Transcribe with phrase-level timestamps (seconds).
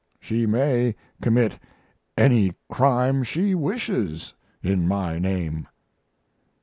[0.19, 1.59] She may commit
[2.17, 5.67] any crime she wishes in my name."